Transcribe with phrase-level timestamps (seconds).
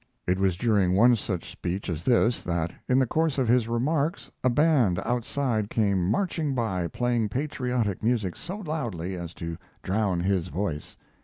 [0.25, 4.31] It was during one such speech as this that, in the course of his remarks,
[4.43, 10.47] a band outside came marching by playing patriotic music so loudly as to drown his
[10.47, 10.97] voice.